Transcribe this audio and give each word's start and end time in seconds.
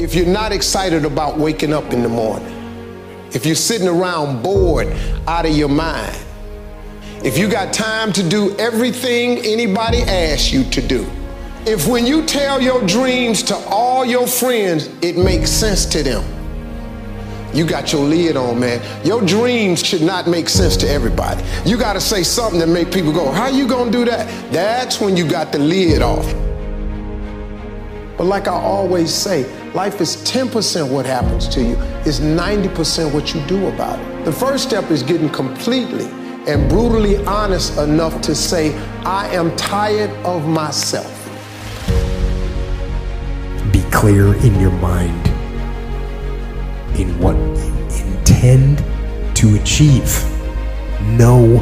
If 0.00 0.14
you're 0.14 0.24
not 0.24 0.50
excited 0.50 1.04
about 1.04 1.36
waking 1.36 1.74
up 1.74 1.92
in 1.92 2.02
the 2.02 2.08
morning, 2.08 2.56
if 3.32 3.44
you're 3.44 3.54
sitting 3.54 3.86
around 3.86 4.42
bored 4.42 4.86
out 5.28 5.44
of 5.44 5.54
your 5.54 5.68
mind, 5.68 6.16
if 7.22 7.36
you 7.36 7.50
got 7.50 7.74
time 7.74 8.10
to 8.14 8.26
do 8.26 8.56
everything 8.56 9.40
anybody 9.44 9.98
asks 9.98 10.50
you 10.50 10.64
to 10.70 10.80
do, 10.80 11.06
if 11.66 11.86
when 11.86 12.06
you 12.06 12.24
tell 12.24 12.62
your 12.62 12.80
dreams 12.86 13.42
to 13.42 13.54
all 13.68 14.06
your 14.06 14.26
friends, 14.26 14.88
it 15.02 15.18
makes 15.18 15.50
sense 15.50 15.84
to 15.84 16.02
them, 16.02 16.24
you 17.52 17.66
got 17.66 17.92
your 17.92 18.02
lid 18.02 18.38
on, 18.38 18.58
man. 18.58 18.80
Your 19.04 19.20
dreams 19.20 19.84
should 19.84 20.00
not 20.00 20.26
make 20.26 20.48
sense 20.48 20.78
to 20.78 20.88
everybody. 20.88 21.44
You 21.68 21.76
got 21.76 21.92
to 21.92 22.00
say 22.00 22.22
something 22.22 22.58
that 22.60 22.68
make 22.68 22.90
people 22.90 23.12
go, 23.12 23.30
how 23.30 23.48
you 23.48 23.68
going 23.68 23.92
to 23.92 23.98
do 23.98 24.04
that? 24.06 24.50
That's 24.50 24.98
when 24.98 25.14
you 25.14 25.28
got 25.28 25.52
the 25.52 25.58
lid 25.58 26.00
off. 26.00 26.24
But 28.20 28.26
like 28.26 28.48
I 28.48 28.52
always 28.52 29.14
say, 29.14 29.50
life 29.72 30.02
is 30.02 30.16
10% 30.30 30.92
what 30.92 31.06
happens 31.06 31.48
to 31.54 31.62
you, 31.62 31.74
it's 32.04 32.20
90% 32.20 33.14
what 33.14 33.34
you 33.34 33.40
do 33.46 33.68
about 33.68 33.98
it. 33.98 34.24
The 34.26 34.32
first 34.32 34.62
step 34.62 34.90
is 34.90 35.02
getting 35.02 35.30
completely 35.30 36.04
and 36.46 36.68
brutally 36.68 37.16
honest 37.24 37.78
enough 37.78 38.20
to 38.20 38.34
say, 38.34 38.76
I 39.06 39.26
am 39.28 39.56
tired 39.56 40.10
of 40.26 40.46
myself. 40.46 41.10
Be 43.72 43.80
clear 43.90 44.34
in 44.44 44.60
your 44.60 44.72
mind 44.72 45.26
in 47.00 47.18
what 47.20 47.36
you 47.36 48.04
intend 48.04 48.84
to 49.36 49.56
achieve. 49.58 50.22
Know 51.16 51.60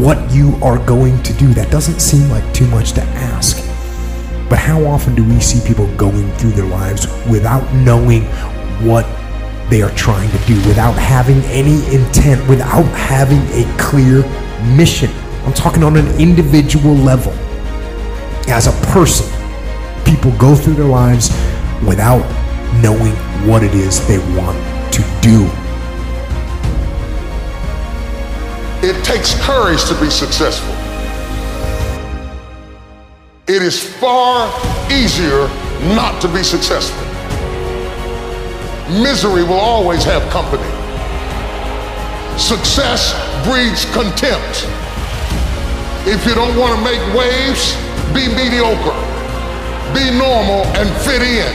what 0.00 0.28
you 0.32 0.58
are 0.60 0.84
going 0.84 1.22
to 1.22 1.32
do. 1.34 1.54
That 1.54 1.70
doesn't 1.70 2.00
seem 2.00 2.28
like 2.30 2.52
too 2.52 2.66
much 2.66 2.94
to 2.94 3.02
ask. 3.02 3.71
But 4.52 4.58
how 4.58 4.84
often 4.84 5.14
do 5.14 5.24
we 5.24 5.40
see 5.40 5.66
people 5.66 5.86
going 5.96 6.30
through 6.32 6.50
their 6.50 6.66
lives 6.66 7.06
without 7.26 7.62
knowing 7.72 8.24
what 8.84 9.06
they 9.70 9.80
are 9.80 9.90
trying 9.92 10.30
to 10.30 10.38
do, 10.46 10.56
without 10.68 10.92
having 10.92 11.38
any 11.44 11.76
intent, 11.86 12.46
without 12.50 12.84
having 12.88 13.38
a 13.58 13.64
clear 13.78 14.20
mission? 14.76 15.10
I'm 15.46 15.54
talking 15.54 15.82
on 15.82 15.96
an 15.96 16.06
individual 16.20 16.94
level. 16.94 17.32
As 18.46 18.66
a 18.66 18.72
person, 18.92 19.26
people 20.04 20.32
go 20.32 20.54
through 20.54 20.74
their 20.74 20.84
lives 20.84 21.30
without 21.86 22.20
knowing 22.82 23.14
what 23.48 23.62
it 23.62 23.72
is 23.72 24.06
they 24.06 24.18
want 24.36 24.58
to 24.92 25.00
do. 25.22 25.48
It 28.86 29.02
takes 29.02 29.32
courage 29.46 29.82
to 29.86 29.98
be 29.98 30.10
successful. 30.10 30.81
It 33.48 33.60
is 33.60 33.82
far 33.98 34.46
easier 34.86 35.48
not 35.96 36.22
to 36.22 36.28
be 36.28 36.44
successful. 36.44 37.02
Misery 39.02 39.42
will 39.42 39.58
always 39.58 40.04
have 40.04 40.22
company. 40.30 40.62
Success 42.38 43.18
breeds 43.42 43.82
contempt. 43.90 44.62
If 46.06 46.22
you 46.24 46.38
don't 46.38 46.54
want 46.54 46.78
to 46.78 46.84
make 46.86 47.02
waves, 47.18 47.74
be 48.14 48.30
mediocre. 48.30 48.94
Be 49.90 50.06
normal 50.14 50.62
and 50.78 50.86
fit 51.02 51.26
in. 51.26 51.50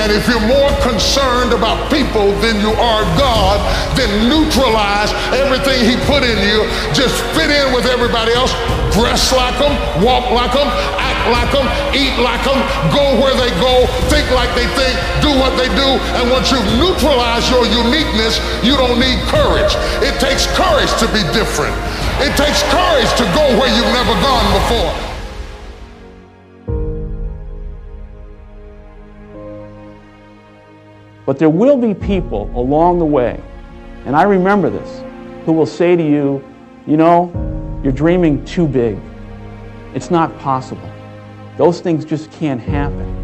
And 0.00 0.10
if 0.10 0.26
you're 0.28 0.48
more 0.48 0.72
concerned 0.80 1.52
about 1.52 1.92
people 1.92 2.32
than 2.40 2.56
you 2.64 2.72
are 2.80 3.04
God, 3.20 3.60
then 3.98 4.30
neutralize 4.32 5.12
everything 5.36 5.84
He 5.84 6.00
put 6.08 6.24
in 6.24 6.40
you. 6.40 6.64
Just 6.96 7.20
fit 7.36 7.52
in 7.52 7.74
with 7.74 7.84
everybody 7.84 8.32
else. 8.32 8.79
Dress 8.90 9.32
like 9.32 9.56
them, 9.58 9.72
walk 10.02 10.30
like 10.34 10.52
them, 10.52 10.66
act 10.98 11.22
like 11.30 11.50
them, 11.54 11.66
eat 11.94 12.18
like 12.18 12.42
them, 12.42 12.58
go 12.90 13.16
where 13.22 13.34
they 13.38 13.50
go, 13.62 13.86
think 14.10 14.26
like 14.34 14.50
they 14.58 14.66
think, 14.74 14.94
do 15.22 15.30
what 15.38 15.54
they 15.56 15.68
do. 15.78 15.88
And 16.18 16.30
once 16.30 16.50
you 16.50 16.58
neutralize 16.76 17.48
your 17.50 17.64
uniqueness, 17.64 18.42
you 18.62 18.76
don't 18.76 18.98
need 18.98 19.18
courage. 19.30 19.72
It 20.02 20.18
takes 20.18 20.46
courage 20.58 20.90
to 20.98 21.06
be 21.14 21.22
different. 21.32 21.76
It 22.18 22.36
takes 22.36 22.62
courage 22.68 23.10
to 23.16 23.24
go 23.32 23.44
where 23.58 23.70
you've 23.70 23.94
never 23.94 24.14
gone 24.20 24.46
before. 24.58 24.92
But 31.26 31.38
there 31.38 31.48
will 31.48 31.76
be 31.76 31.94
people 31.94 32.50
along 32.56 32.98
the 32.98 33.04
way, 33.04 33.40
and 34.04 34.16
I 34.16 34.24
remember 34.24 34.68
this, 34.68 35.02
who 35.46 35.52
will 35.52 35.64
say 35.64 35.94
to 35.94 36.02
you, 36.02 36.42
you 36.86 36.96
know, 36.96 37.30
you're 37.82 37.92
dreaming 37.92 38.44
too 38.44 38.66
big. 38.66 38.98
It's 39.94 40.10
not 40.10 40.36
possible. 40.38 40.90
Those 41.56 41.80
things 41.80 42.04
just 42.04 42.30
can't 42.32 42.60
happen. 42.60 43.16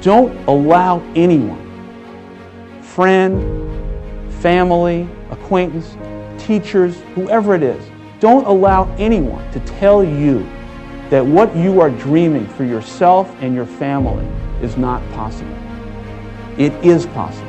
Don't 0.00 0.36
allow 0.48 1.00
anyone, 1.14 1.60
friend, 2.82 3.70
family, 4.40 5.08
acquaintance, 5.30 5.96
teachers, 6.42 6.96
whoever 7.14 7.54
it 7.54 7.62
is, 7.62 7.82
don't 8.18 8.44
allow 8.46 8.92
anyone 8.96 9.50
to 9.52 9.60
tell 9.60 10.02
you 10.02 10.48
that 11.10 11.24
what 11.24 11.54
you 11.56 11.80
are 11.80 11.90
dreaming 11.90 12.46
for 12.46 12.64
yourself 12.64 13.34
and 13.40 13.54
your 13.54 13.66
family 13.66 14.26
is 14.62 14.76
not 14.76 15.02
possible. 15.12 15.56
It 16.58 16.72
is 16.84 17.06
possible. 17.06 17.48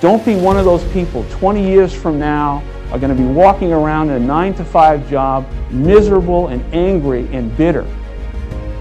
Don't 0.00 0.24
be 0.24 0.36
one 0.36 0.56
of 0.56 0.64
those 0.64 0.84
people 0.92 1.26
20 1.30 1.66
years 1.66 1.92
from 1.92 2.18
now 2.18 2.62
are 2.92 2.98
going 2.98 3.14
to 3.14 3.20
be 3.20 3.28
walking 3.28 3.72
around 3.72 4.10
in 4.10 4.22
a 4.22 4.26
9 4.26 4.54
to 4.54 4.64
5 4.64 5.08
job, 5.08 5.46
miserable 5.70 6.48
and 6.48 6.62
angry 6.74 7.28
and 7.32 7.56
bitter 7.56 7.86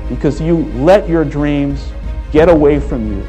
because 0.09 0.41
you 0.41 0.65
let 0.73 1.07
your 1.07 1.23
dreams 1.23 1.91
get 2.31 2.49
away 2.49 2.79
from 2.79 3.11
you 3.11 3.27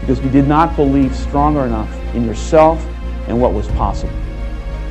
because 0.00 0.20
you 0.20 0.30
did 0.30 0.48
not 0.48 0.74
believe 0.74 1.14
stronger 1.14 1.66
enough 1.66 1.92
in 2.14 2.24
yourself 2.24 2.82
and 3.28 3.38
what 3.38 3.52
was 3.52 3.68
possible. 3.68 4.12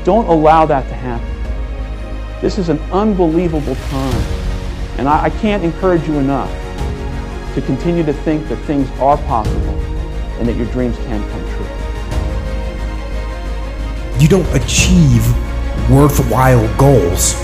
Don't 0.04 0.28
allow 0.28 0.66
that 0.68 0.88
to 0.88 0.94
happen. 0.94 1.28
This 2.40 2.60
is 2.60 2.70
an 2.70 2.80
unbelievable 2.92 3.76
time. 3.90 4.24
And 5.00 5.10
I, 5.10 5.24
I 5.24 5.30
can't 5.32 5.64
encourage 5.64 6.08
you 6.08 6.20
enough 6.20 6.52
to 7.56 7.62
continue 7.66 8.06
to 8.06 8.14
think 8.14 8.48
that 8.50 8.58
things 8.66 8.88
are 9.00 9.18
possible 9.18 9.74
and 10.38 10.48
that 10.48 10.56
your 10.56 10.68
dreams 10.68 10.96
can 10.98 11.28
come 11.32 11.42
true. 11.56 11.57
You 14.20 14.28
don't 14.28 14.48
achieve 14.56 15.26
worthwhile 15.92 16.68
goals 16.78 17.36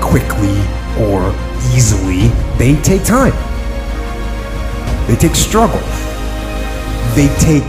quickly 0.00 0.58
or 0.98 1.32
easily. 1.72 2.28
They 2.58 2.80
take 2.82 3.04
time. 3.04 3.32
They 5.06 5.14
take 5.14 5.36
struggle. 5.36 5.80
They 7.14 7.28
take 7.38 7.64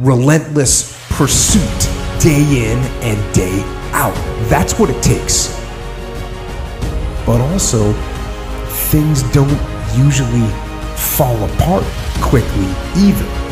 relentless 0.00 1.00
pursuit 1.10 1.88
day 2.20 2.42
in 2.42 2.78
and 3.02 3.34
day 3.34 3.62
out. 3.92 4.14
That's 4.48 4.76
what 4.78 4.90
it 4.90 5.00
takes. 5.00 5.54
But 7.24 7.40
also, 7.40 7.92
things 8.90 9.22
don't 9.32 9.60
usually 9.96 10.48
fall 10.96 11.36
apart 11.44 11.84
quickly 12.20 12.66
either. 12.96 13.43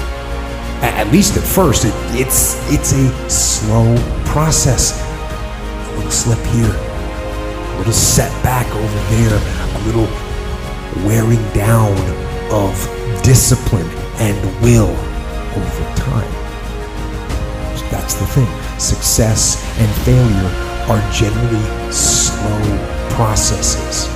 At 0.82 1.12
least 1.12 1.36
at 1.36 1.42
first, 1.42 1.84
it, 1.84 1.94
it's 2.18 2.56
it's 2.72 2.92
a 2.92 3.30
slow 3.30 3.96
process. 4.24 5.00
A 5.00 5.96
little 5.96 6.10
slip 6.10 6.38
here, 6.46 6.74
a 6.74 7.78
little 7.78 7.92
setback 7.92 8.66
over 8.74 9.00
there, 9.14 9.38
a 9.38 9.80
little 9.86 10.08
wearing 11.06 11.42
down 11.52 11.96
of 12.50 12.74
discipline 13.22 13.88
and 14.18 14.36
will 14.62 14.90
over 15.56 15.94
time. 15.96 16.30
That's 17.90 18.14
the 18.14 18.26
thing. 18.26 18.48
Success 18.78 19.62
and 19.78 19.90
failure 20.04 20.50
are 20.88 21.12
generally 21.12 21.92
slow 21.92 22.60
processes 23.10 24.08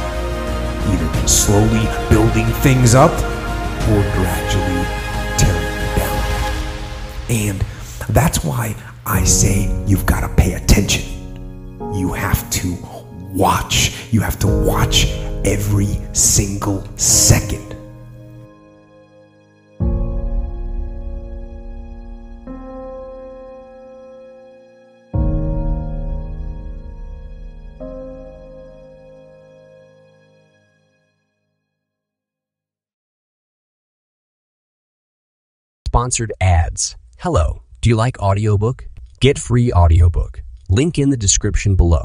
either 0.93 1.27
slowly 1.27 1.87
building 2.09 2.47
things 2.62 2.95
up 2.95 3.12
or 3.91 4.03
gradually. 4.15 5.06
And 7.28 7.64
that's 8.08 8.44
why 8.44 8.76
I 9.05 9.25
say 9.25 9.69
you've 9.87 10.06
got 10.06 10.20
to 10.20 10.28
pay 10.37 10.55
attention. 10.55 11.02
You 11.94 12.12
have 12.12 12.49
to 12.50 12.76
watch. 13.32 14.12
You 14.12 14.20
have 14.20 14.38
to 14.40 14.46
watch 14.46 15.06
every 15.44 15.99
single 16.12 16.87
second. 16.96 17.75
Sponsored 35.87 36.32
ads. 36.40 36.94
Hello, 37.19 37.63
do 37.81 37.89
you 37.89 37.97
like 37.97 38.19
audiobook? 38.19 38.89
Get 39.21 39.39
free 39.39 39.73
audiobook. 39.73 40.43
Link 40.69 40.99
in 40.99 41.09
the 41.09 41.17
description 41.17 41.75
below. 41.75 41.95